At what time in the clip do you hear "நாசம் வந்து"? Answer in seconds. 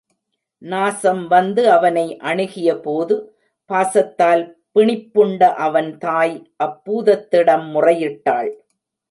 0.61-1.63